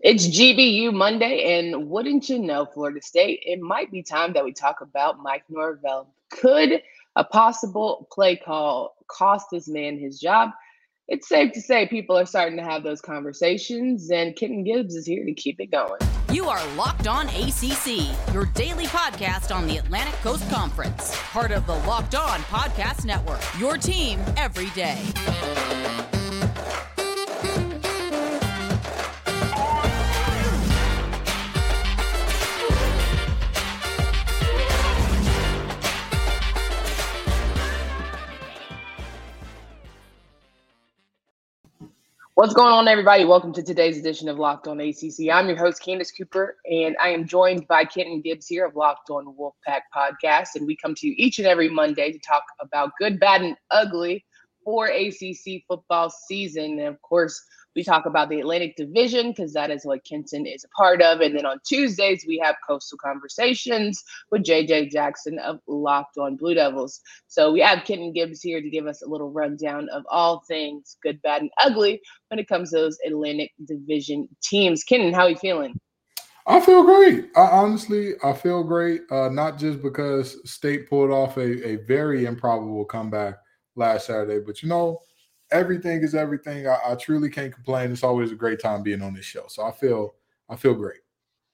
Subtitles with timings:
[0.00, 4.52] It's GBU Monday, and wouldn't you know, Florida State, it might be time that we
[4.52, 6.08] talk about Mike Norvell.
[6.30, 6.82] Could
[7.16, 10.50] a possible play call cost this man his job?
[11.08, 15.04] It's safe to say people are starting to have those conversations, and Kenton Gibbs is
[15.04, 16.00] here to keep it going.
[16.30, 21.66] You are Locked On ACC, your daily podcast on the Atlantic Coast Conference, part of
[21.66, 26.07] the Locked On Podcast Network, your team every day.
[42.38, 43.24] What's going on, everybody?
[43.24, 45.28] Welcome to today's edition of Locked On ACC.
[45.32, 49.10] I'm your host, Candace Cooper, and I am joined by Kenton Gibbs here of Locked
[49.10, 50.50] On Wolfpack Podcast.
[50.54, 53.56] And we come to you each and every Monday to talk about good, bad, and
[53.72, 54.24] ugly
[54.64, 56.78] for ACC football season.
[56.78, 57.44] And of course,
[57.78, 61.20] we talk about the Atlantic Division because that is what Kenton is a part of.
[61.20, 66.54] And then on Tuesdays, we have Coastal Conversations with JJ Jackson of Locked On Blue
[66.54, 67.00] Devils.
[67.28, 70.96] So we have Kenton Gibbs here to give us a little rundown of all things
[71.04, 74.82] good, bad, and ugly when it comes to those Atlantic Division teams.
[74.82, 75.78] Kenton, how are you feeling?
[76.48, 77.30] I feel great.
[77.36, 79.02] I, honestly, I feel great.
[79.08, 83.36] Uh, not just because State pulled off a, a very improbable comeback
[83.76, 84.98] last Saturday, but you know,
[85.50, 86.66] everything is everything.
[86.66, 87.92] I, I, truly can't complain.
[87.92, 89.44] It's always a great time being on this show.
[89.48, 90.14] So I feel
[90.48, 91.00] I feel great.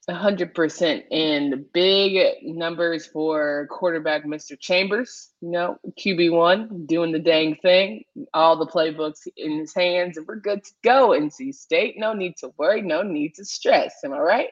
[0.06, 1.04] A hundred percent.
[1.10, 4.58] And big numbers for quarterback Mr.
[4.58, 10.18] Chambers, you know, QB one doing the dang thing, all the playbooks in his hands,
[10.18, 11.10] and we're good to go.
[11.10, 13.94] NC State, no need to worry, no need to stress.
[14.04, 14.50] Am I right?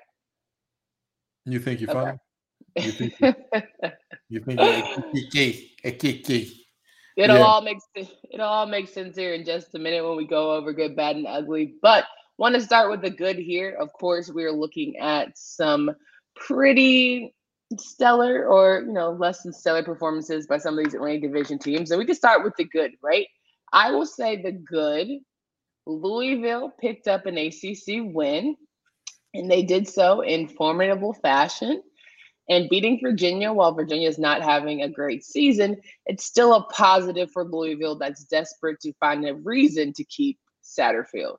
[1.44, 2.00] You think you're okay.
[2.00, 2.18] funny?
[2.76, 3.14] You think
[4.30, 4.60] you, think
[5.34, 6.61] you're a kiki?
[7.16, 7.42] It'll yeah.
[7.42, 10.72] all make it'll all make sense here in just a minute when we go over
[10.72, 11.74] good, bad, and ugly.
[11.82, 12.04] But
[12.38, 13.76] want to start with the good here.
[13.78, 15.90] Of course, we are looking at some
[16.34, 17.34] pretty
[17.78, 21.90] stellar or you know less than stellar performances by some of these Atlantic Division teams,
[21.90, 23.26] and we can start with the good, right?
[23.72, 25.08] I will say the good.
[25.84, 28.56] Louisville picked up an ACC win,
[29.34, 31.82] and they did so in formidable fashion.
[32.48, 35.76] And beating Virginia, while Virginia is not having a great season,
[36.06, 41.36] it's still a positive for Louisville that's desperate to find a reason to keep Satterfield.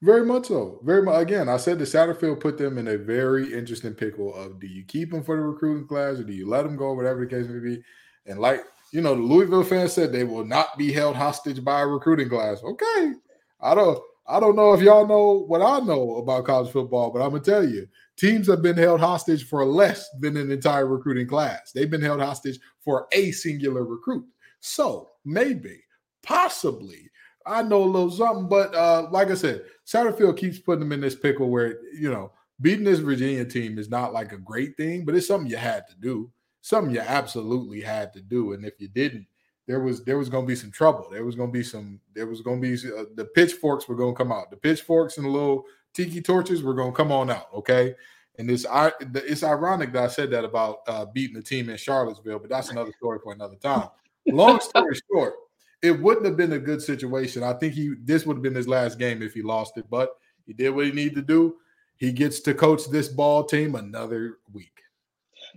[0.00, 0.80] Very much so.
[0.82, 1.22] Very much.
[1.22, 4.84] Again, I said the Satterfield put them in a very interesting pickle of do you
[4.84, 7.48] keep them for the recruiting class or do you let them go, whatever the case
[7.48, 7.82] may be.
[8.26, 11.80] And like you know, the Louisville fans said they will not be held hostage by
[11.80, 12.62] a recruiting class.
[12.62, 13.12] Okay,
[13.60, 13.98] I don't.
[14.26, 17.42] I don't know if y'all know what I know about college football, but I'm gonna
[17.42, 17.88] tell you,
[18.22, 21.72] Teams have been held hostage for less than an entire recruiting class.
[21.72, 24.24] They've been held hostage for a singular recruit.
[24.60, 25.80] So maybe,
[26.22, 27.10] possibly,
[27.44, 31.00] I know a little something, but uh, like I said, Satterfield keeps putting them in
[31.00, 32.30] this pickle where you know
[32.60, 35.88] beating this Virginia team is not like a great thing, but it's something you had
[35.88, 36.30] to do,
[36.60, 39.26] something you absolutely had to do, and if you didn't,
[39.66, 41.08] there was there was going to be some trouble.
[41.10, 41.98] There was going to be some.
[42.14, 44.50] There was going to be uh, the pitchforks were going to come out.
[44.50, 45.64] The pitchforks and the little
[45.94, 47.94] tiki torches were gonna come on out, okay?
[48.38, 51.76] And it's I it's ironic that I said that about uh, beating the team in
[51.76, 53.88] Charlottesville, but that's another story for another time.
[54.26, 55.34] Long story short,
[55.82, 57.42] it wouldn't have been a good situation.
[57.42, 60.16] I think he this would have been his last game if he lost it, but
[60.46, 61.56] he did what he needed to do.
[61.96, 64.71] He gets to coach this ball team another week.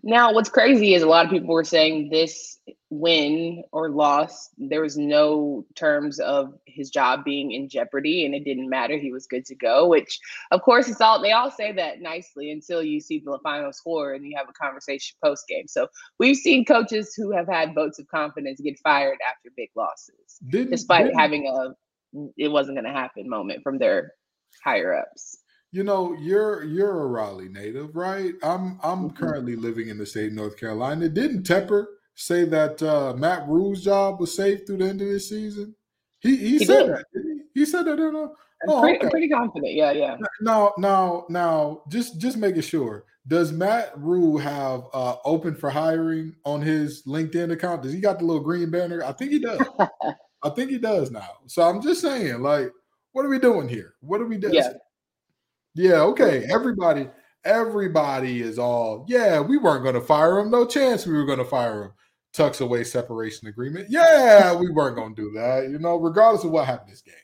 [0.07, 2.59] Now, what's crazy is a lot of people were saying this
[2.91, 8.43] win or loss, there was no terms of his job being in jeopardy and it
[8.43, 8.97] didn't matter.
[8.97, 10.19] He was good to go, which
[10.51, 14.13] of course it's all they all say that nicely until you see the final score
[14.13, 15.67] and you have a conversation post game.
[15.67, 15.87] So
[16.19, 20.69] we've seen coaches who have had votes of confidence get fired after big losses, didn't,
[20.69, 21.19] despite didn't.
[21.19, 21.73] having a
[22.37, 24.13] it wasn't going to happen moment from their
[24.63, 25.39] higher ups
[25.71, 28.33] you know you're you're a Raleigh native, right?
[28.43, 29.17] I'm I'm mm-hmm.
[29.17, 31.09] currently living in the state of North Carolina.
[31.09, 35.29] Didn't Tepper say that uh, Matt Rhule's job was safe through the end of this
[35.29, 35.75] season?
[36.19, 36.89] He he, he said did.
[36.89, 37.05] that.
[37.13, 37.59] He?
[37.59, 37.65] he?
[37.65, 37.99] said that.
[37.99, 38.29] In a,
[38.67, 39.09] oh, pretty, okay.
[39.09, 39.73] pretty confident.
[39.73, 40.17] Yeah, yeah.
[40.41, 43.05] Now now now just just making sure.
[43.27, 47.81] Does Matt Rhule have uh, open for hiring on his LinkedIn account?
[47.81, 49.03] Does he got the little green banner?
[49.03, 49.59] I think he does.
[50.43, 51.27] I think he does now.
[51.47, 52.71] So I'm just saying, like,
[53.13, 53.95] what are we doing here?
[54.01, 54.53] What are we doing?
[54.53, 54.73] Yeah.
[55.75, 56.45] Yeah, okay.
[56.49, 57.09] Everybody,
[57.43, 60.49] everybody is all, yeah, we weren't going to fire him.
[60.49, 61.91] No chance we were going to fire him.
[62.33, 63.87] Tucks away separation agreement.
[63.89, 67.15] Yeah, we weren't going to do that, you know, regardless of what happened this game.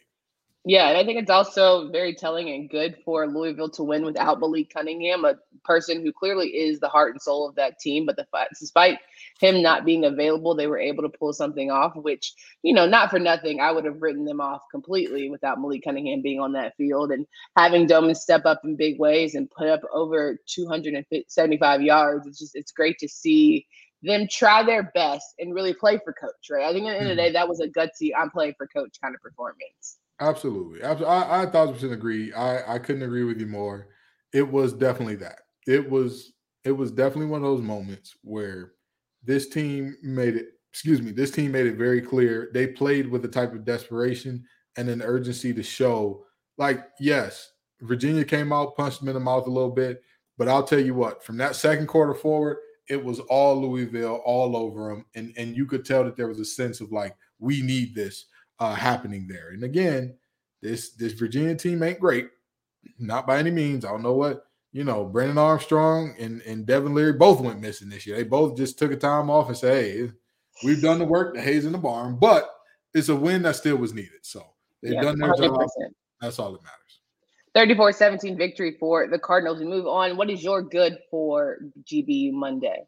[0.64, 4.40] Yeah, and I think it's also very telling and good for Louisville to win without
[4.40, 8.06] Malik Cunningham, a person who clearly is the heart and soul of that team.
[8.06, 8.28] But the
[8.60, 9.00] despite
[9.40, 11.96] him not being available, they were able to pull something off.
[11.96, 15.84] Which you know, not for nothing, I would have written them off completely without Malik
[15.84, 17.26] Cunningham being on that field and
[17.58, 22.28] having Domann step up in big ways and put up over 275 yards.
[22.28, 23.66] It's just it's great to see
[24.04, 26.52] them try their best and really play for coach.
[26.52, 26.66] Right?
[26.66, 27.30] I think at the end of the mm-hmm.
[27.30, 29.98] day, that was a gutsy I'm playing for coach kind of performance.
[30.22, 30.84] Absolutely.
[30.84, 32.32] I, I thousand percent agree.
[32.34, 33.88] I, I couldn't agree with you more.
[34.34, 35.40] It was definitely that.
[35.68, 36.34] It was
[36.64, 38.74] it was definitely one of those moments where
[39.24, 42.52] this team made it, excuse me, this team made it very clear.
[42.54, 44.46] They played with a type of desperation
[44.78, 46.24] and an urgency to show,
[46.58, 47.52] like, yes,
[47.82, 50.04] Virginia came out, punched them in the mouth a little bit.
[50.38, 52.58] But I'll tell you what, from that second quarter forward,
[52.90, 55.06] it was all Louisville all over them.
[55.16, 58.26] And, and you could tell that there was a sense of like, we need this
[58.62, 59.50] uh, happening there.
[59.50, 60.14] And again,
[60.62, 62.30] this this Virginia team ain't great,
[63.00, 63.84] not by any means.
[63.84, 65.04] I don't know what you know.
[65.04, 68.16] Brennan Armstrong and and Devin Leary both went missing this year.
[68.16, 70.12] They both just took a time off and said, "Hey,
[70.64, 71.34] we've done the work.
[71.34, 72.54] The hay's in the barn." But
[72.94, 74.22] it's a win that still was needed.
[74.22, 74.46] So
[74.84, 75.38] they've yeah, done their 100%.
[75.40, 75.70] job.
[76.22, 76.78] That's all that matters.
[77.56, 79.60] 34-17 victory for the Cardinals.
[79.60, 80.16] We move on.
[80.16, 82.86] What is your good for GBU Monday?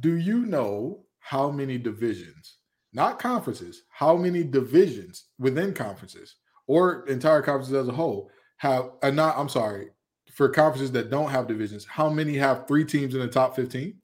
[0.00, 2.57] Do you know how many divisions
[2.92, 6.36] not conferences, how many divisions within conferences
[6.66, 9.88] or entire conferences as a whole have, uh, not, I'm sorry,
[10.32, 13.94] for conferences that don't have divisions, how many have three teams in the top 15?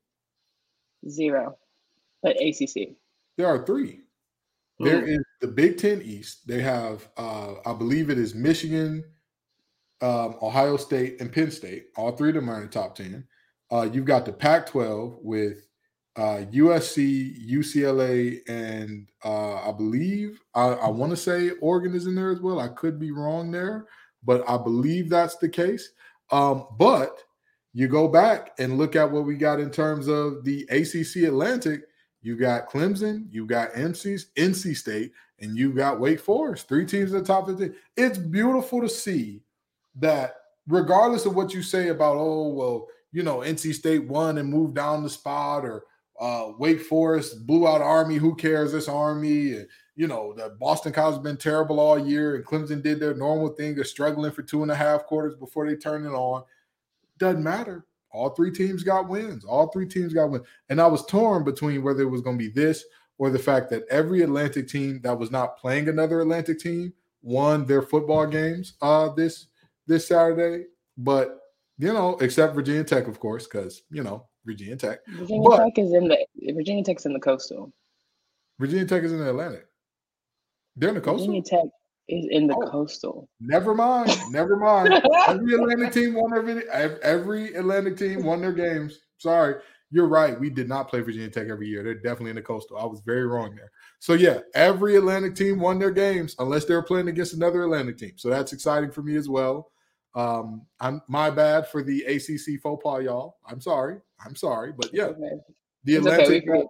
[1.09, 1.57] Zero,
[2.23, 2.97] but ACC.
[3.37, 4.01] There are three.
[4.81, 4.85] Mm.
[4.85, 6.47] There is the Big Ten East.
[6.47, 9.05] They have, uh, I believe it is Michigan,
[10.01, 11.87] um, Ohio State, and Penn State.
[11.97, 13.27] All three of them are in the top 10.
[13.71, 15.67] Uh, you've got the Pac 12 with
[16.17, 22.15] uh, USC, UCLA, and uh, I believe I, I want to say Oregon is in
[22.15, 22.61] there as well.
[22.61, 23.87] I could be wrong there,
[24.23, 25.91] but I believe that's the case.
[26.31, 27.23] Um, but
[27.73, 31.83] you go back and look at what we got in terms of the ACC Atlantic.
[32.23, 36.69] You got Clemson, you got NC, NC State, and you got Wake Forest.
[36.69, 37.75] Three teams in the top 15.
[37.97, 39.43] It's beautiful to see
[39.97, 40.37] that,
[40.69, 44.75] regardless of what you say about, oh, well, you know, NC State won and moved
[44.77, 45.85] down the spot, or
[46.25, 48.17] uh, Wake Forest blew out Army.
[48.17, 48.73] Who cares?
[48.73, 49.57] This Army.
[49.57, 53.15] And, you know, the Boston College has been terrible all year, and Clemson did their
[53.15, 56.43] normal thing of struggling for two and a half quarters before they turn it on.
[57.19, 57.85] Doesn't matter.
[58.11, 59.45] All three teams got wins.
[59.45, 60.47] All three teams got wins.
[60.71, 62.85] And I was torn between whether it was going to be this
[63.19, 67.67] or the fact that every Atlantic team that was not playing another Atlantic team won
[67.67, 69.49] their football games uh, this
[69.87, 70.69] this Saturday.
[70.97, 71.39] But
[71.77, 75.01] you know, except Virginia Tech, of course, because you know Virginia Tech.
[75.07, 77.73] Virginia but, Tech is in the Virginia Tech's in the coastal.
[78.59, 79.67] Virginia Tech is in the Atlantic.
[80.77, 81.27] They're in the coastal.
[81.27, 81.71] Virginia Tech
[82.09, 83.29] is in the oh, coastal.
[83.41, 84.11] Never mind.
[84.31, 84.93] Never mind.
[85.29, 88.99] every Atlantic team won their every Atlantic team won their games.
[89.19, 89.57] Sorry.
[89.91, 90.39] You're right.
[90.39, 91.85] We did not play Virginia Tech every year.
[91.85, 92.77] They're definitely in the coastal.
[92.77, 93.71] I was very wrong there.
[94.01, 97.99] So yeah, every Atlantic team won their games unless they were playing against another Atlantic
[97.99, 98.13] team.
[98.17, 99.71] So that's exciting for me as well.
[100.15, 103.37] Um, I'm my bad for the ACC faux pas, y'all.
[103.47, 103.99] I'm sorry.
[104.25, 105.31] I'm sorry, but yeah, okay.
[105.85, 106.45] the Atlantic.
[106.49, 106.65] Okay.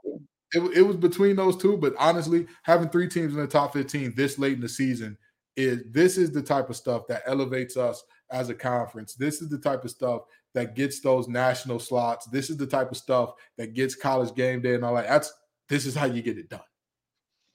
[0.55, 4.15] It, it was between those two, but honestly, having three teams in the top 15
[4.15, 5.19] this late in the season
[5.57, 9.15] is this is the type of stuff that elevates us as a conference.
[9.15, 10.23] This is the type of stuff
[10.55, 12.27] that gets those national slots.
[12.27, 15.09] This is the type of stuff that gets college game day and all that.
[15.09, 15.33] That's
[15.69, 16.61] this is how you get it done.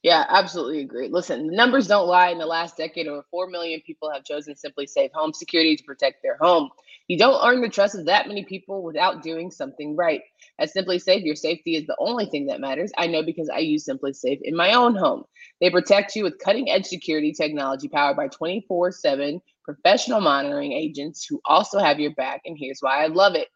[0.02, 1.10] Yeah, absolutely agree.
[1.10, 2.30] Listen, the numbers don't lie.
[2.30, 6.24] In the last decade, over 4 million people have chosen SimpliSafe Home Security to protect
[6.24, 6.70] their home.
[7.10, 10.22] You don't earn the trust of that many people without doing something right.
[10.58, 12.94] At SimpliSafe, your safety is the only thing that matters.
[12.98, 15.26] I know because I use SimpliSafe in my own home.
[15.60, 21.26] They protect you with cutting edge security technology powered by 24 7 professional monitoring agents
[21.30, 22.42] who also have your back.
[22.46, 23.50] And here's why I love it.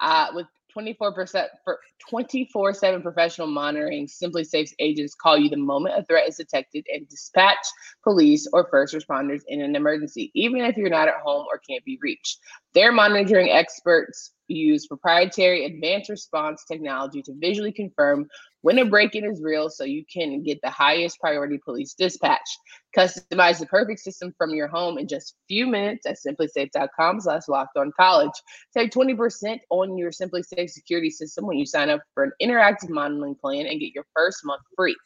[0.00, 6.28] Uh, with 24% for 24/7 professional monitoring SimpliSafe's agents call you the moment a threat
[6.28, 7.66] is detected and dispatch
[8.02, 11.84] police or first responders in an emergency even if you're not at home or can't
[11.84, 12.38] be reached.
[12.74, 18.26] Their monitoring experts use proprietary advanced response technology to visually confirm
[18.62, 22.48] when a break-in is real so you can get the highest priority police dispatch.
[22.96, 27.42] Customize the perfect system from your home in just a few minutes at simplisafe.com slash
[27.48, 28.32] locked on college.
[28.70, 33.34] Save 20% on your SimpliSafe security system when you sign up for an interactive monitoring
[33.34, 34.96] plan and get your first month free.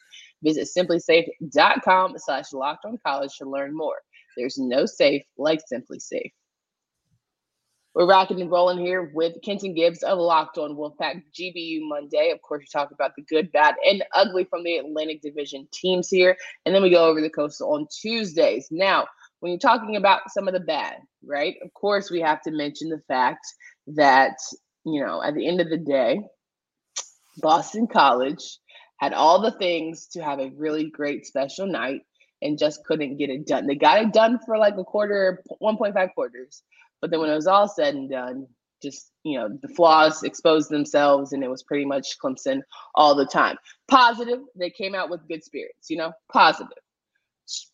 [0.42, 3.96] Visit simplisafe.com slash locked on college to learn more.
[4.36, 6.30] There's no safe like SimpliSafe.
[7.98, 12.30] We're rocking and rolling here with Kenton Gibbs of Locked On Wolfpack GBU Monday.
[12.30, 16.08] Of course, we talk about the good, bad, and ugly from the Atlantic Division teams
[16.08, 16.36] here.
[16.64, 18.68] And then we go over the coastal on Tuesdays.
[18.70, 19.08] Now,
[19.40, 21.56] when you're talking about some of the bad, right?
[21.60, 23.44] Of course, we have to mention the fact
[23.88, 24.36] that,
[24.84, 26.20] you know, at the end of the day,
[27.38, 28.60] Boston College
[28.98, 32.02] had all the things to have a really great special night
[32.42, 33.66] and just couldn't get it done.
[33.66, 36.62] They got it done for like a quarter, 1.5 quarters
[37.00, 38.46] but then when it was all said and done,
[38.82, 42.60] just you know the flaws exposed themselves and it was pretty much clemson
[42.94, 43.56] all the time.
[43.88, 46.78] Positive they came out with good spirits you know positive.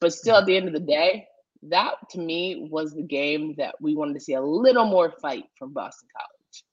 [0.00, 1.26] But still at the end of the day
[1.70, 5.44] that to me was the game that we wanted to see a little more fight
[5.58, 6.64] from boston college.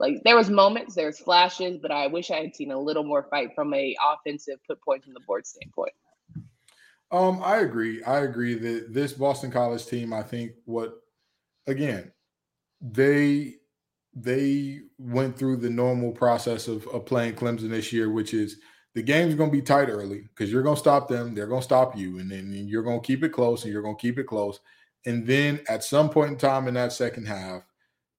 [0.00, 3.04] Like there was moments there was flashes but i wish i had seen a little
[3.04, 5.92] more fight from a offensive put points on the board standpoint.
[7.10, 8.02] Um i agree.
[8.02, 11.02] I agree that this boston college team i think what
[11.68, 12.10] again,
[12.80, 13.54] they
[14.14, 18.56] they went through the normal process of, of playing Clemson this year, which is
[18.94, 21.60] the game's going to be tight early because you're going to stop them, they're going
[21.60, 24.00] to stop you, and then you're going to keep it close, and you're going to
[24.00, 24.58] keep it close,
[25.06, 27.62] and then at some point in time in that second half,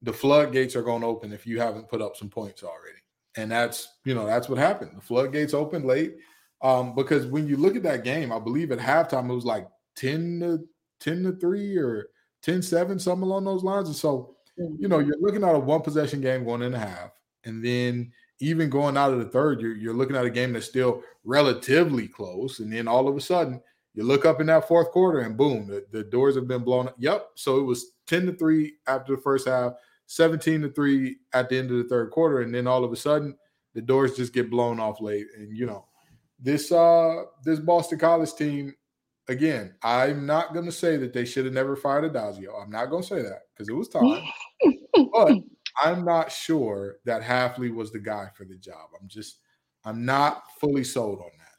[0.02, 3.00] the floodgates are going to open if you haven't put up some points already,
[3.36, 4.92] and that's you know that's what happened.
[4.96, 6.16] The floodgates opened late
[6.62, 9.68] um, because when you look at that game, I believe at halftime it was like
[9.96, 10.60] ten to
[11.02, 12.08] ten to three or
[12.42, 13.88] 10 7, something along those lines.
[13.88, 15.08] And so, you know, mm-hmm.
[15.08, 17.12] you're looking at a one possession game going in a half.
[17.46, 20.66] And then even going out of the third, you're, you're looking at a game that's
[20.66, 22.60] still relatively close.
[22.60, 23.62] And then all of a sudden,
[23.94, 26.88] you look up in that fourth quarter and boom, the, the doors have been blown
[26.88, 26.96] up.
[27.00, 27.30] Yep.
[27.36, 29.74] So it was 10 to 3 after the first half,
[30.06, 32.42] 17 to 3 at the end of the third quarter.
[32.42, 33.36] And then all of a sudden,
[33.74, 35.28] the doors just get blown off late.
[35.38, 35.86] And you know,
[36.40, 38.74] this uh this Boston College team
[39.30, 42.62] again, I'm not going to say that they should have never fired Addazio.
[42.62, 44.24] I'm not going to say that because it was time.
[45.14, 45.38] but
[45.82, 48.90] I'm not sure that Hafley was the guy for the job.
[49.00, 49.40] I'm just,
[49.86, 51.50] I'm not fully sold on that.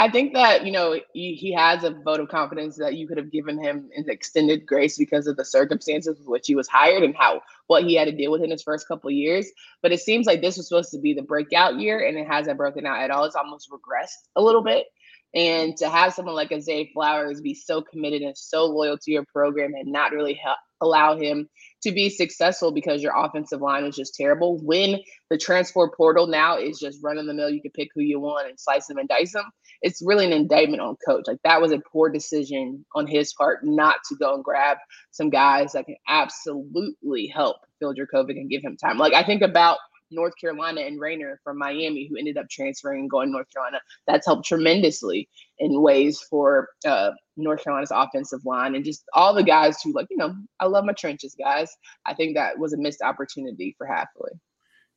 [0.00, 3.18] I think that you know he, he has a vote of confidence that you could
[3.18, 7.02] have given him an extended grace because of the circumstances with which he was hired
[7.02, 9.50] and how what he had to deal with in his first couple years.
[9.82, 12.56] But it seems like this was supposed to be the breakout year, and it hasn't
[12.56, 13.24] broken out at all.
[13.24, 14.86] It's almost regressed a little bit.
[15.34, 19.24] And to have someone like Zay Flowers be so committed and so loyal to your
[19.32, 21.48] program and not really help, allow him
[21.82, 24.58] to be successful because your offensive line is just terrible.
[24.58, 28.18] When the transfer portal now is just running the mill, you can pick who you
[28.18, 29.44] want and slice them and dice them.
[29.82, 31.24] It's really an indictment on coach.
[31.26, 34.78] Like that was a poor decision on his part not to go and grab
[35.10, 38.98] some guys that can absolutely help Phil Jurkovec and give him time.
[38.98, 39.78] Like I think about
[40.10, 43.80] North Carolina and Gaynor from Miami, who ended up transferring and going North Carolina.
[44.06, 49.42] That's helped tremendously in ways for uh, North Carolina's offensive line and just all the
[49.42, 51.74] guys who, like, you know, I love my trenches, guys.
[52.06, 54.38] I think that was a missed opportunity for Hafley.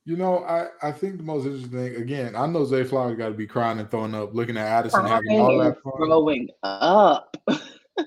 [0.05, 3.29] You know, I, I think the most interesting thing, again, I know Zay Flowers got
[3.29, 5.93] to be crying and throwing up, looking at Addison having all that fun.
[5.97, 7.37] Throwing up.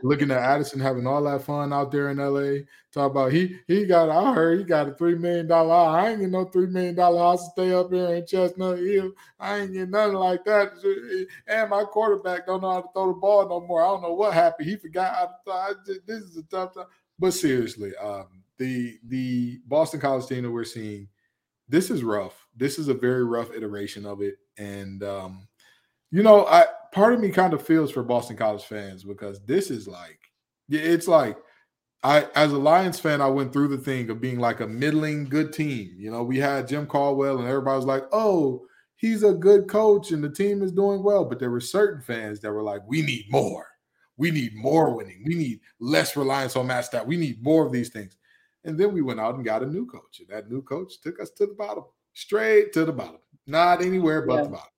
[0.02, 2.64] looking at Addison having all that fun out there in LA.
[2.92, 6.20] Talk about he he got I heard he got a three million dollar I ain't
[6.20, 9.12] get no three million dollar house to stay up here in Chestnut Hill.
[9.38, 10.72] I ain't get nothing like that.
[11.46, 13.82] And my quarterback don't know how to throw the ball no more.
[13.82, 14.68] I don't know what happened.
[14.68, 15.54] He forgot throw.
[15.54, 16.86] I just, this is a tough time.
[17.18, 21.08] But seriously, um, the the Boston College team that we're seeing,
[21.68, 22.46] this is rough.
[22.56, 24.36] This is a very rough iteration of it.
[24.58, 25.48] And um,
[26.10, 29.70] you know, I part of me kind of feels for Boston College fans because this
[29.70, 30.18] is like
[30.70, 31.36] it's like
[32.02, 35.26] I as a Lions fan, I went through the thing of being like a middling
[35.26, 35.94] good team.
[35.98, 40.10] You know, we had Jim Caldwell and everybody was like, "Oh, he's a good coach
[40.10, 43.02] and the team is doing well." But there were certain fans that were like, "We
[43.02, 43.66] need more.
[44.16, 45.22] We need more winning.
[45.26, 47.08] We need less reliance on Matt Stafford.
[47.08, 48.16] We need more of these things."
[48.64, 51.20] And then we went out and got a new coach, and that new coach took
[51.20, 51.84] us to the bottom,
[52.14, 54.42] straight to the bottom, not anywhere but yeah.
[54.44, 54.70] the bottom.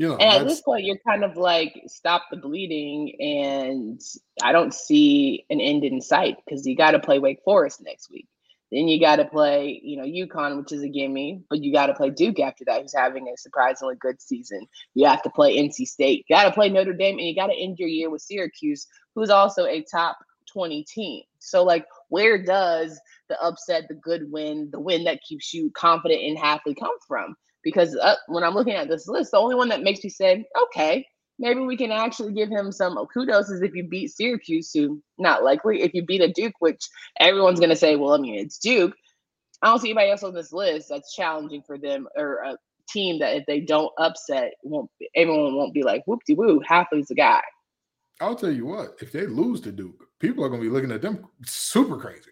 [0.00, 4.00] Know, and at this point, you're kind of like, stop the bleeding, and
[4.42, 8.10] I don't see an end in sight because you got to play Wake Forest next
[8.10, 8.26] week.
[8.72, 11.86] Then you got to play, you know, UConn, which is a gimme, but you got
[11.86, 14.66] to play Duke after that, who's having a surprisingly good season.
[14.94, 16.24] You have to play NC State.
[16.28, 18.86] You got to play Notre Dame, and you got to end your year with Syracuse,
[19.14, 20.16] who's also a top
[20.50, 21.24] 20 team.
[21.40, 26.22] So, like, where does the upset, the good win, the win that keeps you confident
[26.22, 27.36] in Hafley come from?
[27.62, 30.44] Because uh, when I'm looking at this list, the only one that makes me say,
[30.64, 31.06] okay,
[31.38, 35.42] maybe we can actually give him some kudos is if you beat Syracuse, who not
[35.42, 35.82] likely.
[35.82, 36.88] If you beat a Duke, which
[37.18, 38.94] everyone's going to say, well, I mean, it's Duke.
[39.62, 42.56] I don't see anybody else on this list that's challenging for them or a
[42.88, 47.08] team that if they don't upset, won't everyone won't be like whoop de woo, Hafley's
[47.08, 47.42] the guy.
[48.20, 50.92] I'll tell you what, if they lose to Duke, people are going to be looking
[50.92, 52.30] at them super crazy.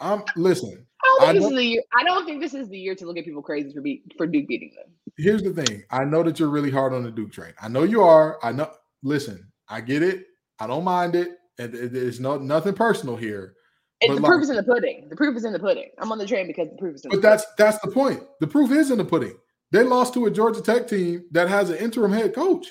[0.00, 0.86] I'm listen.
[1.04, 1.82] I don't think I this is the year.
[1.98, 4.26] I don't think this is the year to look at people crazy for beat for
[4.26, 4.92] Duke beating them.
[5.16, 5.82] Here's the thing.
[5.90, 7.52] I know that you're really hard on the Duke train.
[7.60, 8.38] I know you are.
[8.42, 8.70] I know.
[9.02, 10.26] Listen, I get it.
[10.58, 11.38] I don't mind it.
[11.58, 13.54] And it- it's no nothing personal here.
[14.00, 15.08] It, the like- proof is in the pudding.
[15.10, 15.90] The proof is in the pudding.
[15.98, 18.22] I'm on the train because the proof is in the But that's that's the point.
[18.40, 19.36] The proof is in the pudding.
[19.70, 22.66] They lost to a Georgia Tech team that has an interim head coach.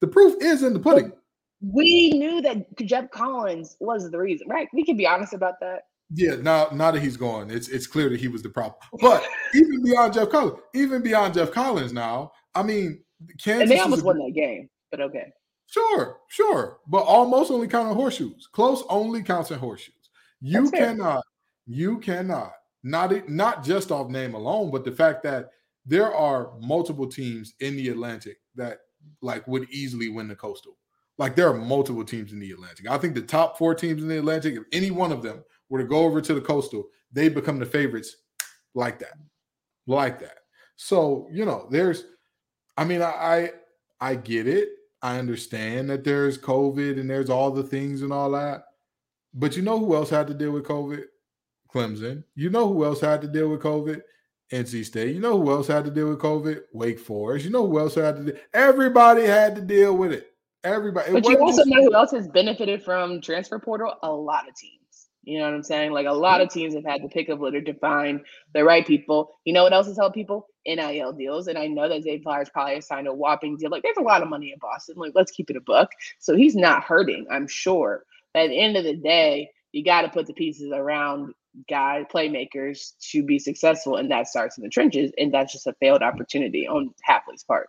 [0.00, 1.12] The proof is in the pudding.
[1.60, 4.68] we knew that Jeff Collins was the reason, right?
[4.74, 5.82] We can be honest about that.
[6.14, 8.76] Yeah, now now that he's gone, it's it's clear that he was the problem.
[9.00, 13.02] But even beyond Jeff Collins, even beyond Jeff Collins, now, I mean,
[13.42, 13.62] Kansas.
[13.62, 15.32] And they almost a- won that game, but okay.
[15.68, 18.48] Sure, sure, but almost only count on horseshoes.
[18.52, 19.94] Close only counts in horseshoes.
[20.40, 21.24] You cannot,
[21.66, 22.52] you cannot,
[22.84, 25.50] not not just off name alone, but the fact that
[25.84, 28.78] there are multiple teams in the Atlantic that
[29.22, 30.78] like would easily win the Coastal.
[31.18, 32.88] Like there are multiple teams in the Atlantic.
[32.88, 35.80] I think the top four teams in the Atlantic, if any one of them were
[35.80, 38.16] to go over to the Coastal, they become the favorites
[38.74, 39.14] like that,
[39.86, 40.38] like that.
[40.76, 42.04] So you know, there's,
[42.76, 43.50] I mean, I
[44.00, 44.68] I, I get it.
[45.02, 48.64] I understand that there's COVID and there's all the things and all that.
[49.34, 51.04] But you know who else had to deal with COVID?
[51.72, 52.24] Clemson.
[52.34, 54.00] You know who else had to deal with COVID?
[54.52, 55.14] NC State.
[55.14, 56.62] You know who else had to deal with COVID?
[56.72, 57.44] Wake Forest.
[57.44, 58.40] You know who else had to deal?
[58.54, 60.32] Everybody had to deal with it.
[60.62, 61.10] Everybody.
[61.10, 63.94] It But you also know who else has benefited from transfer portal?
[64.02, 64.85] A lot of teams.
[65.26, 65.90] You know what I'm saying?
[65.90, 68.20] Like a lot of teams have had to pick up litter to find
[68.54, 69.40] the right people.
[69.44, 70.46] You know what else has helped people?
[70.64, 71.48] NIL deals.
[71.48, 73.70] And I know that Zay Flowers probably signed a whopping deal.
[73.70, 74.94] Like there's a lot of money in Boston.
[74.96, 75.90] Like let's keep it a buck.
[76.20, 78.04] So he's not hurting, I'm sure.
[78.32, 81.34] But at the end of the day, you got to put the pieces around
[81.68, 83.96] guy playmakers to be successful.
[83.96, 85.10] And that starts in the trenches.
[85.18, 87.68] And that's just a failed opportunity on Hafley's part.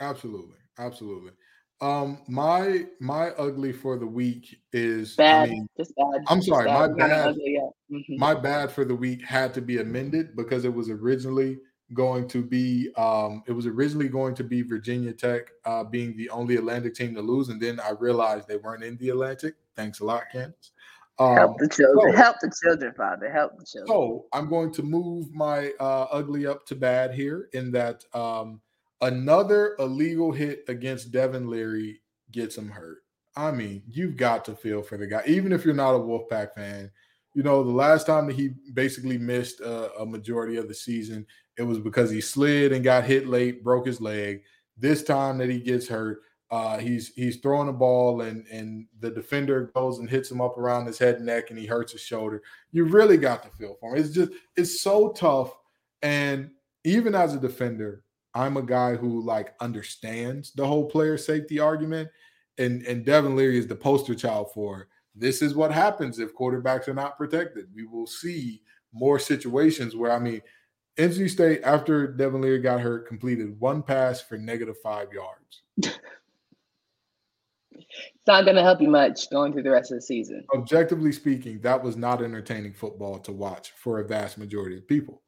[0.00, 1.32] Absolutely, absolutely.
[1.80, 5.48] Um, my my ugly for the week is Bad.
[5.48, 6.22] I mean, just bad.
[6.26, 7.28] I'm just sorry, my bad.
[7.28, 7.70] ugly yet.
[7.92, 8.18] Mhm.
[8.18, 11.58] my bad for the week had to be amended because it was originally
[11.94, 16.28] going to be um it was originally going to be Virginia Tech uh being the
[16.30, 19.54] only Atlantic team to lose and then I realized they weren't in the Atlantic.
[19.76, 20.72] Thanks a lot, Candace.
[21.18, 22.12] Um, Help the children.
[22.12, 23.30] so- Help the children, Father.
[23.30, 23.86] Help the children.
[23.88, 28.60] so I'm going to move my uh, ugly up to bad here in that um,
[29.00, 32.00] another illegal hit against Devin Leary
[32.30, 32.98] gets him hurt.
[33.36, 36.54] I mean, you've got to feel for the guy, even if you're not a Wolfpack
[36.54, 36.90] fan.
[37.34, 41.26] You know, the last time that he basically missed a majority of the season,
[41.58, 44.42] it was because he slid and got hit late, broke his leg.
[44.78, 49.10] This time that he gets hurt, uh, he's he's throwing a ball and and the
[49.10, 52.00] defender goes and hits him up around his head and neck, and he hurts his
[52.00, 52.42] shoulder
[52.76, 54.02] you really got to feel for him.
[54.02, 55.56] It's just it's so tough.
[56.02, 56.50] And
[56.84, 58.02] even as a defender,
[58.36, 62.10] I'm a guy who like understands the whole player safety argument.
[62.58, 66.86] And and Devin Leary is the poster child for this is what happens if quarterbacks
[66.86, 67.66] are not protected.
[67.74, 70.42] We will see more situations where I mean
[70.98, 75.96] NC State after Devin Leary got hurt completed one pass for negative five yards.
[77.78, 80.44] It's not going to help you much going through the rest of the season.
[80.54, 85.22] Objectively speaking, that was not entertaining football to watch for a vast majority of people.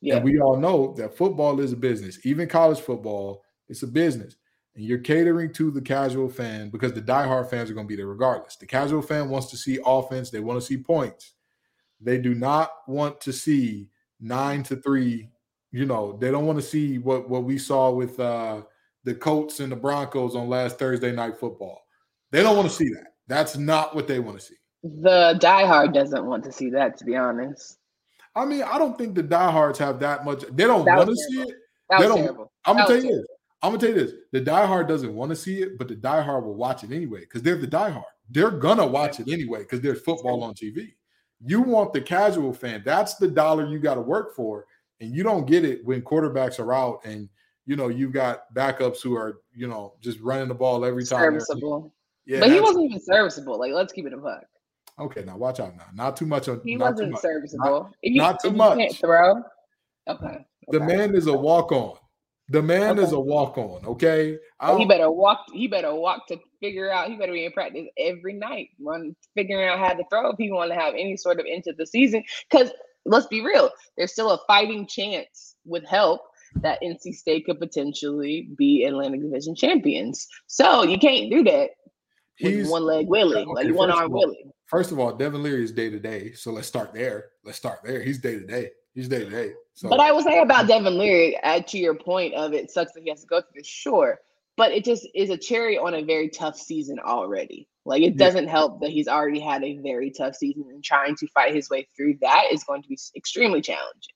[0.00, 0.16] Yeah.
[0.16, 2.18] And we all know that football is a business.
[2.24, 4.36] Even college football, it's a business.
[4.74, 7.96] And you're catering to the casual fan because the diehard fans are going to be
[7.96, 8.56] there regardless.
[8.56, 11.32] The casual fan wants to see offense, they want to see points.
[12.00, 13.88] They do not want to see
[14.20, 15.30] nine to three.
[15.72, 18.62] You know, they don't want to see what, what we saw with uh,
[19.04, 21.80] the Colts and the Broncos on last Thursday night football.
[22.30, 23.14] They don't want to see that.
[23.28, 24.56] That's not what they want to see.
[24.82, 27.78] The diehard doesn't want to see that, to be honest.
[28.36, 30.44] I mean, I don't think the diehards have that much.
[30.52, 31.54] They don't want to see it.
[31.90, 32.52] That They don't- terrible.
[32.64, 33.26] I'm gonna tell you this.
[33.62, 34.12] I'm gonna tell you this.
[34.32, 37.42] The diehard doesn't want to see it, but the diehard will watch it anyway because
[37.42, 38.04] they're the diehard.
[38.30, 40.94] They're gonna watch it anyway because there's football on TV.
[41.44, 42.82] You want the casual fan.
[42.84, 44.66] That's the dollar you got to work for,
[45.00, 47.28] and you don't get it when quarterbacks are out and
[47.66, 51.18] you know you've got backups who are you know just running the ball every time.
[51.20, 51.92] Serviceable.
[52.26, 53.58] Yeah, but he wasn't even serviceable.
[53.58, 54.44] Like, let's keep it a buck.
[54.98, 55.22] Okay.
[55.24, 55.76] Now watch out.
[55.76, 56.60] Now, not too much on.
[56.64, 57.22] He not wasn't much.
[57.22, 57.90] serviceable.
[58.02, 58.78] if you, not too much.
[58.78, 59.42] can't throw.
[60.08, 60.46] Okay.
[60.68, 60.86] The okay.
[60.86, 61.96] man is a walk on.
[62.48, 63.84] The man is a walk on.
[63.84, 64.38] Okay.
[64.76, 65.40] He better walk.
[65.52, 67.10] He better walk to figure out.
[67.10, 70.52] He better be in practice every night, run figuring out how to throw if he
[70.52, 72.22] want to have any sort of into the season.
[72.48, 72.70] Because
[73.04, 76.20] let's be real, there's still a fighting chance with help
[76.62, 80.26] that NC State could potentially be Atlantic Division champions.
[80.46, 81.70] So you can't do that
[82.40, 84.46] with He's one leg Willie, okay, like one arm Willie.
[84.66, 86.32] First of all, Devin Leary is day to day.
[86.32, 87.26] So let's start there.
[87.44, 88.02] Let's start there.
[88.02, 88.70] He's day to day.
[88.94, 89.52] He's day to day.
[89.74, 92.92] So But I will say about Devin Leary, uh, to your point of it sucks
[92.92, 94.18] that he has to go through this, sure.
[94.56, 97.68] But it just is a cherry on a very tough season already.
[97.84, 101.28] Like it doesn't help that he's already had a very tough season and trying to
[101.28, 104.14] fight his way through that is going to be extremely challenging.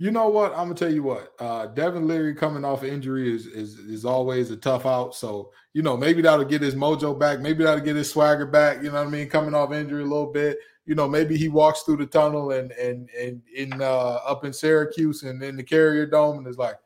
[0.00, 0.52] You know what?
[0.52, 1.34] I'm gonna tell you what.
[1.40, 5.16] Uh, Devin Leary coming off injury is is is always a tough out.
[5.16, 7.40] So you know maybe that'll get his mojo back.
[7.40, 8.76] Maybe that'll get his swagger back.
[8.80, 9.28] You know what I mean?
[9.28, 10.58] Coming off injury a little bit.
[10.86, 14.52] You know maybe he walks through the tunnel and and and in uh, up in
[14.52, 16.76] Syracuse and in the Carrier Dome and is like,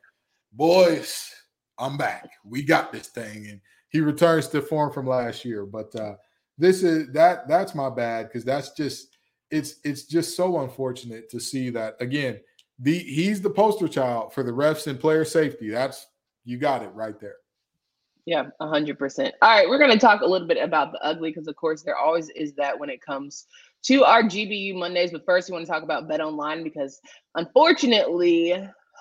[0.51, 1.35] boys,
[1.79, 2.31] I'm back.
[2.45, 3.47] We got this thing.
[3.49, 5.67] And he returns to form from last year.
[5.67, 6.15] But uh,
[6.57, 9.19] this is that that's my bad because that's just
[9.51, 12.41] it's it's just so unfortunate to see that again
[12.83, 15.71] the he's the poster child for the refs and player safety.
[15.71, 16.07] That's
[16.45, 17.37] you got it right there.
[18.27, 19.35] Yeah, hundred percent.
[19.41, 21.83] All right, we're going to talk a little bit about the ugly because, of course,
[21.83, 23.47] there always is that when it comes
[23.85, 25.11] to our GBU Mondays.
[25.11, 27.01] But first, we want to talk about BetOnline because,
[27.35, 28.53] unfortunately,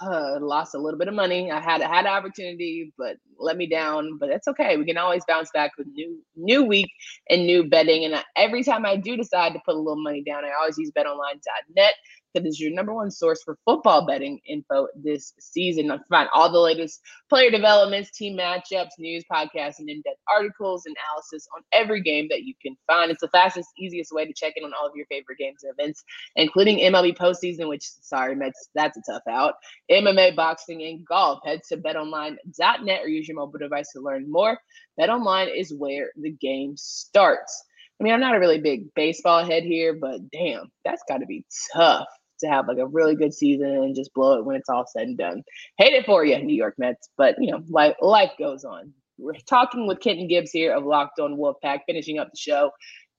[0.01, 1.51] uh, lost a little bit of money.
[1.51, 4.17] I had had an opportunity, but let me down.
[4.17, 4.77] But that's okay.
[4.77, 6.89] We can always bounce back with new new week
[7.29, 8.05] and new betting.
[8.05, 10.91] And every time I do decide to put a little money down, I always use
[10.97, 11.93] BetOnline.net
[12.33, 15.91] that is your number one source for football betting info this season.
[16.09, 21.63] Find all the latest player developments, team matchups, news, podcasts, and in-depth articles, analysis on
[21.73, 23.11] every game that you can find.
[23.11, 25.73] It's the fastest, easiest way to check in on all of your favorite games and
[25.77, 26.03] events,
[26.35, 29.55] including MLB postseason, which sorry, Mets, that's a tough out.
[29.91, 31.39] MMA, boxing, and golf.
[31.45, 34.57] Head to betonline.net or use your mobile device to learn more.
[34.99, 37.63] BetOnline is where the game starts.
[37.99, 41.27] I mean, I'm not a really big baseball head here, but damn, that's got to
[41.27, 42.07] be tough
[42.41, 45.07] to have like a really good season and just blow it when it's all said
[45.07, 45.43] and done.
[45.77, 48.93] Hate it for you, New York Mets, but you know, life life goes on.
[49.17, 52.71] We're talking with Kenton Gibbs here of Locked On Wolfpack, finishing up the show.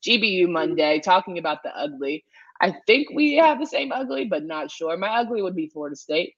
[0.07, 2.25] GBU Monday, talking about the ugly.
[2.61, 4.97] I think we have the same ugly, but not sure.
[4.97, 6.35] My ugly would be Florida State.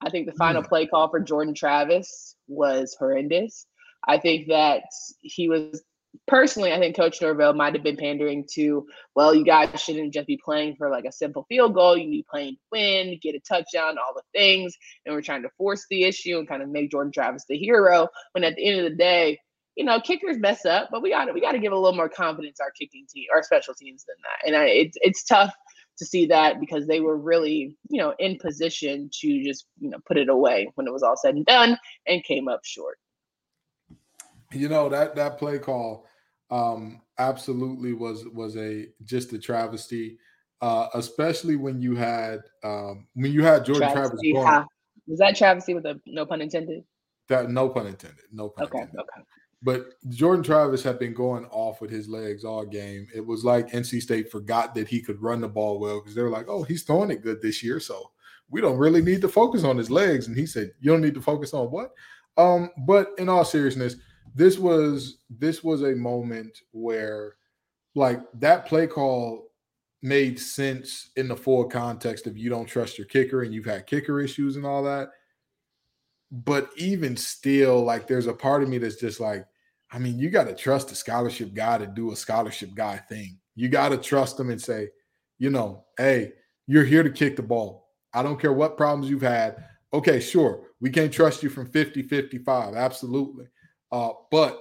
[0.00, 0.68] I think the final mm.
[0.68, 3.66] play call for Jordan Travis was horrendous.
[4.06, 4.82] I think that
[5.20, 5.82] he was
[6.26, 10.26] personally, I think Coach Norvell might have been pandering to, well, you guys shouldn't just
[10.26, 11.96] be playing for like a simple field goal.
[11.96, 14.76] You need playing to win, get a touchdown, all the things.
[15.04, 18.08] And we're trying to force the issue and kind of make Jordan Travis the hero.
[18.32, 19.38] When at the end of the day,
[19.76, 21.96] you know, kickers mess up, but we got to we got to give a little
[21.96, 24.46] more confidence our kicking team, our special teams than that.
[24.46, 25.52] And I, it's it's tough
[25.98, 29.98] to see that because they were really, you know, in position to just you know
[30.06, 32.98] put it away when it was all said and done, and came up short
[34.52, 36.06] you know that that play call
[36.50, 40.18] um, absolutely was was a just a travesty,
[40.60, 44.66] uh, especially when you had um, when you had Jordan travesty, Travis going.
[45.06, 46.84] Was that travesty with a no pun intended?
[47.28, 48.24] That no pun intended.
[48.32, 49.00] No pun okay, intended.
[49.00, 49.22] Okay.
[49.62, 53.06] But Jordan Travis had been going off with his legs all game.
[53.14, 56.22] It was like NC State forgot that he could run the ball well because they
[56.22, 58.10] were like, "Oh, he's throwing it good this year, so
[58.50, 61.14] we don't really need to focus on his legs." And he said, "You don't need
[61.14, 61.92] to focus on what?"
[62.36, 63.96] Um, but in all seriousness,
[64.34, 67.36] this was this was a moment where
[67.94, 69.48] like that play call
[70.02, 73.86] made sense in the full context of you don't trust your kicker and you've had
[73.86, 75.08] kicker issues and all that.
[76.30, 79.46] But even still, like there's a part of me that's just like,
[79.90, 83.38] I mean, you got to trust a scholarship guy to do a scholarship guy thing.
[83.54, 84.88] You got to trust them and say,
[85.38, 86.32] you know, hey,
[86.66, 87.88] you're here to kick the ball.
[88.12, 89.64] I don't care what problems you've had.
[89.92, 90.64] Okay, sure.
[90.80, 92.74] We can't trust you from 50, 55.
[92.74, 93.46] Absolutely.
[93.94, 94.60] Uh, but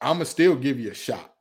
[0.00, 1.34] I'm gonna still give you a shot.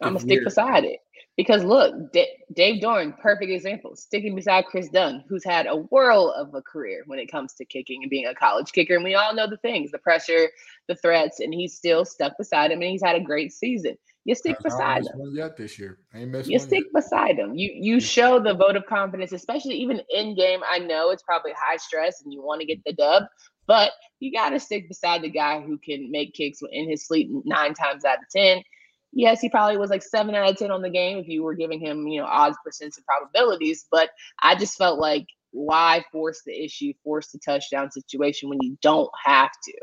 [0.00, 1.00] I'm gonna stick beside it
[1.36, 6.32] because look, D- Dave Doeren, perfect example, sticking beside Chris Dunn, who's had a whirl
[6.34, 9.14] of a career when it comes to kicking and being a college kicker, and we
[9.14, 10.48] all know the things, the pressure,
[10.88, 13.98] the threats, and he's still stuck beside him, and he's had a great season.
[14.24, 15.32] You stick That's beside him.
[15.34, 16.92] Yet this year, ain't You stick yet.
[16.94, 17.54] beside him.
[17.54, 20.60] You you show the vote of confidence, especially even in game.
[20.70, 23.24] I know it's probably high stress, and you want to get the dub,
[23.70, 27.30] but you got to stick beside the guy who can make kicks in his sleep
[27.44, 28.64] nine times out of 10.
[29.12, 31.54] Yes, he probably was like seven out of 10 on the game if you were
[31.54, 33.86] giving him, you know, odds, percents, and probabilities.
[33.88, 34.10] But
[34.42, 39.10] I just felt like why force the issue, force the touchdown situation when you don't
[39.24, 39.78] have to?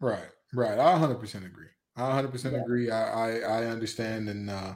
[0.00, 0.76] Right, right.
[0.76, 1.68] I 100% agree.
[1.94, 2.58] I 100% yeah.
[2.58, 2.90] agree.
[2.90, 4.28] I, I, I understand.
[4.28, 4.74] And, uh,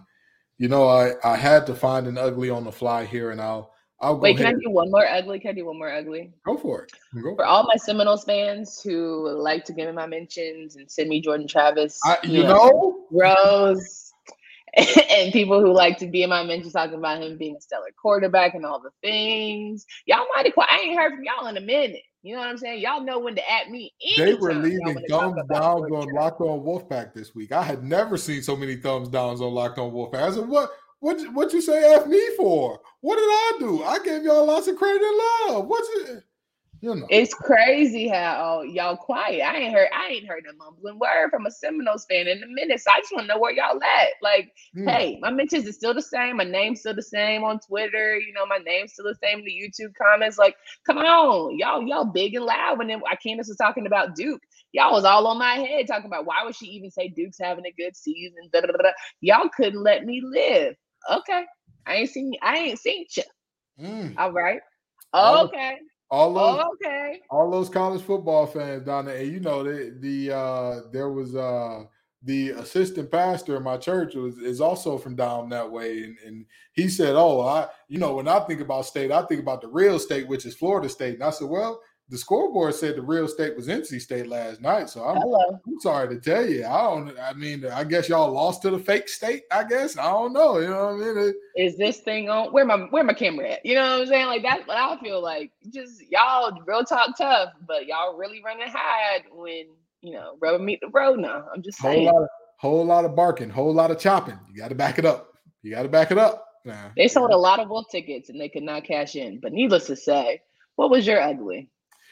[0.58, 3.72] you know, I, I had to find an ugly on the fly here, and I'll
[4.02, 5.38] I'll Wait, can I do one more ugly?
[5.38, 6.32] Can I do one more ugly?
[6.44, 6.92] Go for it.
[7.22, 11.08] Go for, all my Seminoles fans who like to give me my mentions and send
[11.08, 14.12] me Jordan Travis, I, you, you, know, Rose,
[14.76, 17.92] and people who like to be in my mentions talking about him being a stellar
[17.96, 19.86] quarterback and all the things.
[20.06, 20.70] Y'all mighty quiet.
[20.72, 22.02] I ain't heard from y'all in a minute.
[22.24, 22.80] You know what I'm saying?
[22.80, 23.92] Y'all know when to at me.
[24.16, 27.52] They were leaving thumbs downs on Locked On Wolfpack this week.
[27.52, 30.22] I had never seen so many thumbs downs on Locked On Wolfpack.
[30.22, 30.70] I said, what?
[31.02, 32.78] What what you say F me for?
[33.00, 33.82] What did I do?
[33.82, 35.66] I gave y'all lots of credit and love.
[35.66, 36.22] What's it?
[36.80, 37.06] You know.
[37.10, 39.42] It's crazy how y'all quiet.
[39.42, 42.46] I ain't heard I ain't heard a mumbling word from a Seminoles fan in a
[42.46, 42.80] minute.
[42.80, 44.10] So I just want to know where y'all at.
[44.22, 44.88] Like, mm.
[44.88, 46.36] hey, my mentions is still the same.
[46.36, 48.16] My name's still the same on Twitter.
[48.16, 50.38] You know, my name's still the same in the YouTube comments.
[50.38, 50.54] Like,
[50.86, 52.78] come on, y'all, y'all big and loud.
[52.78, 56.26] When I Candace was talking about Duke, y'all was all on my head talking about
[56.26, 58.50] why would she even say Duke's having a good season?
[58.52, 60.76] Da, da, da, y'all couldn't let me live.
[61.10, 61.44] Okay,
[61.86, 63.22] I ain't seen I ain't seen you.
[63.80, 64.14] Mm.
[64.18, 64.60] All right.
[65.14, 65.76] Okay.
[66.10, 67.20] All those, oh, okay.
[67.30, 71.34] All those college football fans down there, and you know the the uh, there was
[71.34, 71.84] uh,
[72.22, 76.44] the assistant pastor in my church was is also from down that way, and, and
[76.74, 79.68] he said, "Oh, I you know when I think about state, I think about the
[79.68, 81.80] real state, which is Florida State." And I said, "Well,
[82.12, 84.90] the scoreboard said the real state was NC State last night.
[84.90, 86.66] So I'm, I'm sorry to tell you.
[86.66, 87.18] I don't.
[87.18, 89.44] I mean, I guess y'all lost to the fake state.
[89.50, 90.58] I guess I don't know.
[90.58, 91.34] You know what I mean?
[91.56, 92.52] Is this thing on?
[92.52, 93.64] Where my where my camera at?
[93.64, 94.26] You know what I'm saying?
[94.26, 95.52] Like that's what I feel like.
[95.70, 99.68] Just y'all real talk tough, but y'all really running hide when
[100.02, 101.18] you know rubber meet the road.
[101.18, 102.08] Now I'm just saying.
[102.08, 104.38] Whole lot of, whole lot of barking, whole lot of chopping.
[104.50, 105.32] You got to back it up.
[105.62, 106.46] You got to back it up.
[106.66, 106.90] Nah.
[106.94, 109.40] They sold a lot of wolf tickets and they could not cash in.
[109.40, 110.42] But needless to say,
[110.76, 111.70] what was your ugly?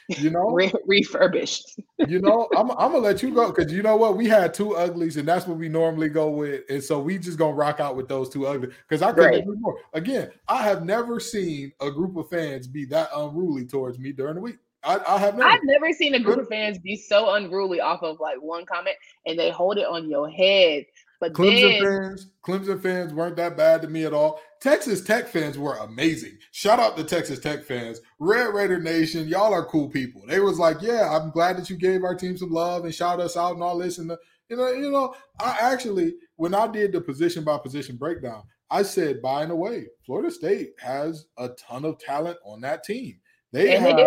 [0.09, 1.79] You know, Re- refurbished.
[2.07, 4.17] you know, I'm, I'm gonna let you go because you know what?
[4.17, 7.37] We had two uglies, and that's what we normally go with, and so we just
[7.37, 9.59] gonna rock out with those two uglies because I couldn't right.
[9.59, 9.77] more.
[9.93, 14.35] Again, I have never seen a group of fans be that unruly towards me during
[14.35, 14.57] the week.
[14.83, 15.49] I, I have never.
[15.49, 18.95] I've never seen a group of fans be so unruly off of like one comment,
[19.25, 20.85] and they hold it on your head
[21.21, 24.41] but Clemson then, fans, Clemson fans weren't that bad to me at all.
[24.59, 26.35] Texas Tech fans were amazing.
[26.51, 28.01] Shout out to Texas Tech fans.
[28.19, 30.23] Red Raider Nation, y'all are cool people.
[30.27, 33.19] They was like, yeah, I'm glad that you gave our team some love and shout
[33.19, 33.99] us out and all this.
[33.99, 34.17] And the,
[34.49, 38.81] you know, you know, I actually when I did the position by position breakdown, I
[38.81, 43.19] said, by the way, Florida State has a ton of talent on that team.
[43.51, 43.97] They and have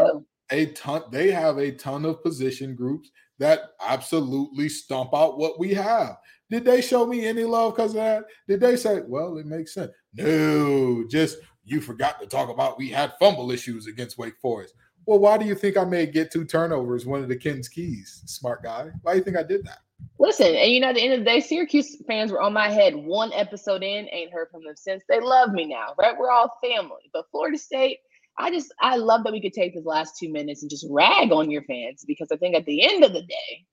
[0.50, 1.02] they a ton.
[1.12, 6.16] They have a ton of position groups that absolutely stomp out what we have.
[6.50, 8.24] Did they show me any love because of that?
[8.46, 9.90] Did they say, well, it makes sense?
[10.14, 14.74] No, just you forgot to talk about we had fumble issues against Wake Forest.
[15.06, 18.22] Well, why do you think I may get two turnovers, one of the Ken's keys,
[18.26, 18.90] smart guy?
[19.02, 19.78] Why do you think I did that?
[20.18, 22.68] Listen, and you know, at the end of the day, Syracuse fans were on my
[22.68, 25.02] head one episode in, ain't heard from them since.
[25.08, 26.16] They love me now, right?
[26.16, 27.10] We're all family.
[27.12, 27.98] But Florida State,
[28.38, 31.32] I just I love that we could take this last two minutes and just rag
[31.32, 33.64] on your fans because I think at the end of the day,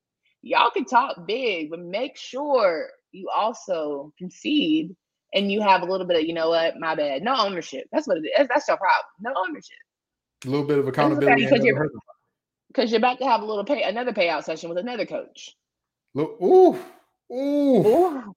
[0.42, 4.96] y'all can talk big, but make sure you also concede
[5.34, 7.24] and you have a little bit of, you know what, my bad.
[7.24, 7.88] No ownership.
[7.92, 8.48] That's what it is.
[8.48, 9.06] That's your problem.
[9.22, 9.78] No ownership.
[10.46, 11.46] A little bit of accountability.
[11.46, 11.90] Because you're,
[12.68, 15.56] because you're about to have a little pay another payout session with another coach.
[16.14, 16.78] Look, ooh,
[17.32, 17.88] ooh.
[17.88, 18.36] ooh.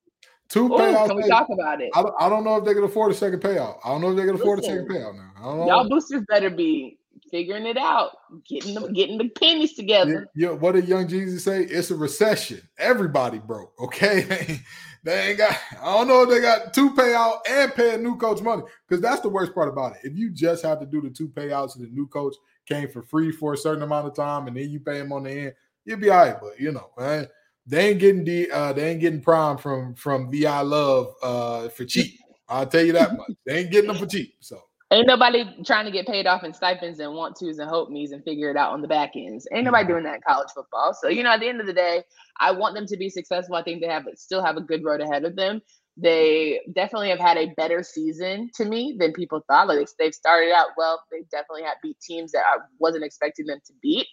[0.48, 1.08] Two payouts.
[1.08, 1.90] Can we talk about it?
[1.94, 3.78] I don't, I don't know if they can afford a second payout.
[3.84, 5.32] I don't know if they can afford Listen, a second payout now.
[5.44, 5.66] I don't know.
[5.66, 6.98] Y'all boosters better be
[7.30, 8.12] figuring it out,
[8.48, 10.26] getting the getting the pennies together.
[10.35, 11.64] Yeah, what did Young Jeezy say?
[11.64, 12.66] It's a recession.
[12.78, 13.74] Everybody broke.
[13.78, 14.61] Okay,
[15.04, 15.54] they ain't got.
[15.83, 19.20] I don't know if they got two payout and paying new coach money because that's
[19.20, 19.98] the worst part about it.
[20.04, 23.02] If you just have to do the two payouts and the new coach came for
[23.02, 25.54] free for a certain amount of time and then you pay him on the end,
[25.85, 26.40] you'll be all right.
[26.40, 27.28] But you know, man,
[27.66, 31.85] they ain't getting the uh, they ain't getting prime from from VI Love uh, for
[31.85, 32.18] cheap.
[32.48, 33.33] I'll tell you that much.
[33.44, 34.37] They ain't getting them for cheap.
[34.40, 37.90] So Ain't nobody trying to get paid off in stipends and want tos and hope
[37.90, 39.48] me's and figure it out on the back ends.
[39.52, 39.92] Ain't nobody mm-hmm.
[39.92, 40.94] doing that in college football.
[40.94, 42.02] So, you know, at the end of the day,
[42.38, 43.56] I want them to be successful.
[43.56, 45.62] I think they have still have a good road ahead of them.
[45.96, 49.68] They definitely have had a better season to me than people thought.
[49.68, 51.02] Like they've started out well.
[51.10, 54.06] They definitely have beat teams that I wasn't expecting them to beat.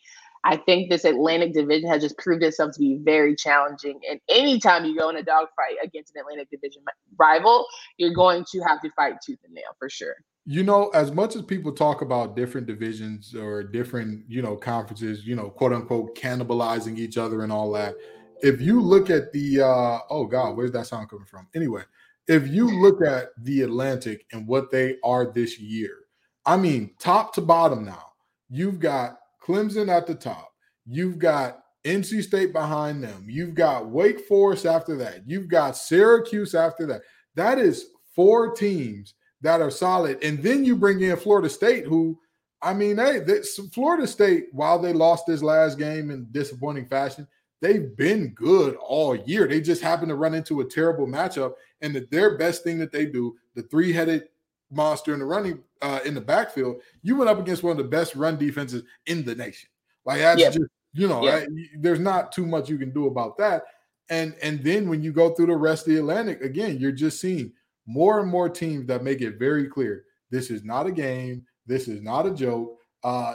[0.43, 3.99] I think this Atlantic division has just proved itself to be very challenging.
[4.09, 6.83] And anytime you go in a dogfight against an Atlantic division
[7.19, 10.15] rival, you're going to have to fight tooth and nail for sure.
[10.45, 15.25] You know, as much as people talk about different divisions or different, you know, conferences,
[15.25, 17.95] you know, quote unquote, cannibalizing each other and all that.
[18.41, 21.47] If you look at the, uh, oh God, where's that sound coming from?
[21.53, 21.83] Anyway,
[22.27, 25.97] if you look at the Atlantic and what they are this year,
[26.45, 28.13] I mean, top to bottom now,
[28.49, 30.53] you've got Clemson at the top,
[30.85, 36.55] you've got NC State behind them, you've got Wake Forest after that, you've got Syracuse
[36.55, 37.01] after that.
[37.35, 40.23] That is four teams that are solid.
[40.23, 42.19] And then you bring in Florida State, who,
[42.61, 47.27] I mean, hey, this, Florida State, while they lost this last game in disappointing fashion,
[47.61, 49.47] they've been good all year.
[49.47, 51.53] They just happen to run into a terrible matchup.
[51.81, 54.29] And the, their best thing that they do, the three headed
[54.71, 57.83] monster in the running uh, in the backfield, you went up against one of the
[57.83, 59.69] best run defenses in the nation.
[60.05, 60.53] Like that's yep.
[60.53, 61.41] just you know, yep.
[61.41, 61.49] right?
[61.79, 63.63] there's not too much you can do about that.
[64.09, 67.21] And and then when you go through the rest of the Atlantic, again, you're just
[67.21, 67.53] seeing
[67.85, 71.87] more and more teams that make it very clear this is not a game, this
[71.87, 72.77] is not a joke.
[73.03, 73.33] Uh,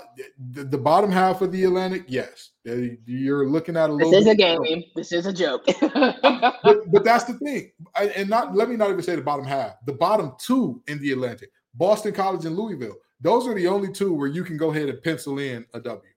[0.53, 4.13] the, the bottom half of the Atlantic, yes, you're looking at a little.
[4.13, 4.85] This is a game.
[4.95, 5.67] This is a joke.
[5.81, 9.45] but, but, that's the thing, I, and not let me not even say the bottom
[9.45, 9.73] half.
[9.85, 12.95] The bottom two in the Atlantic, Boston College and Louisville.
[13.21, 16.13] Those are the only two where you can go ahead and pencil in a W.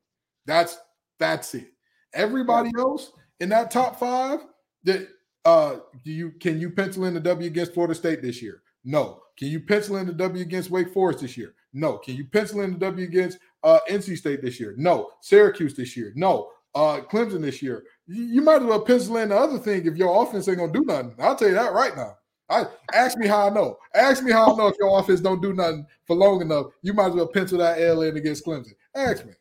[0.45, 0.77] That's
[1.17, 1.73] that's it.
[2.13, 4.41] Everybody else in that top five,
[4.83, 5.07] that
[5.49, 8.61] uh, you can you pencil in the W against Florida State this year?
[8.83, 9.21] No.
[9.37, 11.53] Can you pencil in the W against Wake Forest this year?
[11.73, 11.97] No.
[11.97, 14.75] Can you pencil in the W against uh, NC State this year?
[14.77, 15.11] No.
[15.21, 16.13] Syracuse this year?
[16.15, 16.51] No.
[16.75, 17.83] Uh, Clemson this year?
[18.05, 20.71] You, you might as well pencil in the other thing if your offense ain't gonna
[20.71, 21.15] do nothing.
[21.19, 22.15] I'll tell you that right now.
[22.49, 23.77] I ask me how I know.
[23.93, 26.67] Ask me how I know if your offense don't do nothing for long enough.
[26.81, 28.73] You might as well pencil that L in against Clemson.
[28.95, 29.33] Ask me.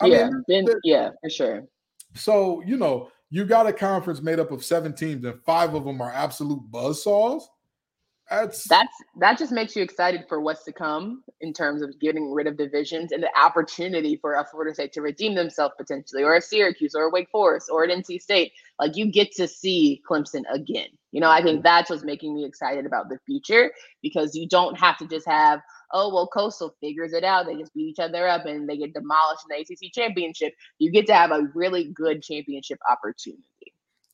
[0.00, 1.64] I yeah, mean, yeah, for sure.
[2.14, 5.84] So you know, you got a conference made up of seven teams, and five of
[5.84, 7.42] them are absolute buzzsaws.
[8.30, 12.30] That's that's that just makes you excited for what's to come in terms of getting
[12.30, 16.36] rid of divisions and the opportunity for a Florida State to redeem themselves potentially, or
[16.36, 18.52] a Syracuse, or a Wake Forest, or an NC State.
[18.78, 20.88] Like you get to see Clemson again.
[21.12, 21.62] You know, I think mm.
[21.62, 25.60] that's what's making me excited about the future because you don't have to just have,
[25.92, 27.46] oh well, Coastal figures it out.
[27.46, 30.54] They just beat each other up and they get demolished in the ACC championship.
[30.78, 33.42] You get to have a really good championship opportunity.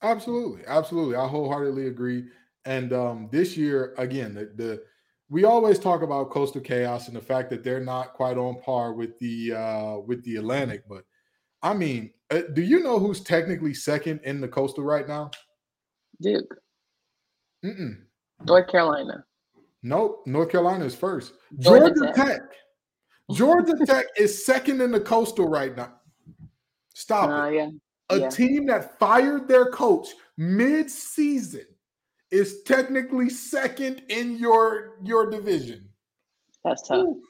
[0.02, 1.16] Absolutely, absolutely.
[1.16, 2.26] I wholeheartedly agree.
[2.64, 4.82] And um, this year, again, the, the
[5.30, 8.92] we always talk about coastal chaos and the fact that they're not quite on par
[8.92, 10.84] with the uh, with the Atlantic.
[10.88, 11.04] But
[11.62, 15.30] I mean, uh, do you know who's technically second in the coastal right now?
[16.20, 16.54] Duke.
[17.64, 17.96] Mm-mm.
[18.46, 19.24] North Carolina.
[19.84, 20.22] Nope.
[20.26, 21.34] North Carolina is first.
[21.58, 22.26] Georgia, Georgia Tech.
[22.26, 22.40] Tech.
[23.32, 25.92] Georgia Tech is second in the coastal right now.
[26.94, 27.54] Stop uh, it.
[27.54, 27.68] Yeah.
[28.10, 28.30] A yeah.
[28.30, 31.66] team that fired their coach mid-season
[32.30, 35.88] is technically second in your your division.
[36.64, 36.98] That's tough.
[36.98, 37.22] Ooh.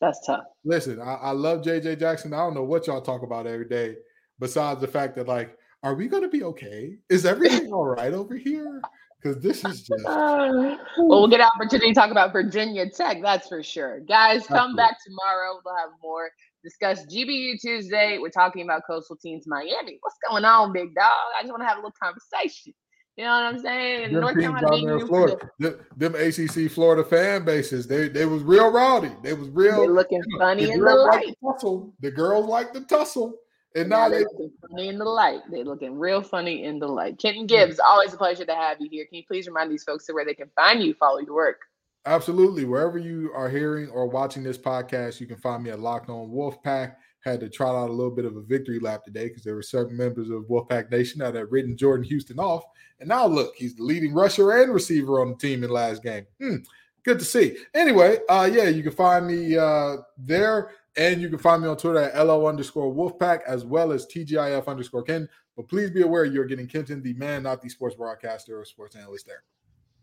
[0.00, 0.44] That's tough.
[0.64, 2.32] Listen, I, I love JJ Jackson.
[2.32, 3.96] I don't know what y'all talk about every day,
[4.38, 6.96] besides the fact that like, are we gonna be okay?
[7.10, 8.80] Is everything all right over here?
[9.20, 10.04] Because this is just.
[10.98, 13.18] Well, we'll get an opportunity to talk about Virginia Tech.
[13.22, 14.46] That's for sure, guys.
[14.46, 15.60] Come back tomorrow.
[15.64, 16.30] We'll have more.
[16.64, 18.18] Discuss GBU Tuesday.
[18.18, 19.98] We're talking about Coastal Teams Miami.
[20.00, 21.12] What's going on, big dog?
[21.38, 22.74] I just want to have a little conversation.
[23.16, 24.12] You know what I'm saying?
[24.12, 29.10] Them North Carolina Florida, them, them, ACC Florida fan bases, they they was real rowdy.
[29.24, 29.80] They was real.
[29.80, 31.26] They looking funny the in the light.
[31.26, 31.94] Like the, tussle.
[31.98, 33.34] the girls like the tussle.
[33.74, 35.40] And now, now they looking funny in the light.
[35.50, 37.18] They're looking real funny in the light.
[37.18, 39.04] Kenton Gibbs, always a pleasure to have you here.
[39.06, 41.60] Can you please remind these folks to where they can find you, follow your work?
[42.06, 42.64] Absolutely.
[42.64, 46.30] Wherever you are hearing or watching this podcast, you can find me at Locked On
[46.30, 49.54] Wolfpack had to trot out a little bit of a victory lap today because there
[49.54, 52.64] were certain members of Wolfpack Nation that had ridden Jordan Houston off.
[53.00, 56.26] And now look, he's the leading rusher and receiver on the team in last game.
[56.40, 56.56] Hmm,
[57.04, 57.56] good to see.
[57.74, 60.70] Anyway, uh, yeah, you can find me uh, there.
[60.98, 64.66] And you can find me on Twitter at LO underscore Wolfpack as well as TGIF
[64.66, 65.28] underscore Ken.
[65.56, 68.96] But please be aware you're getting Kenton, the man, not the sports broadcaster or sports
[68.96, 69.44] analyst there.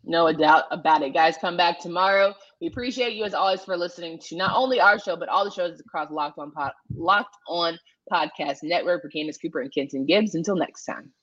[0.04, 1.12] No doubt about it.
[1.12, 2.32] Guys, come back tomorrow.
[2.62, 5.50] We appreciate you as always for listening to not only our show, but all the
[5.50, 7.78] shows across Locked On Pod, Locked On
[8.10, 10.34] Podcast Network for Candace Cooper and Kenton Gibbs.
[10.34, 11.12] Until next time.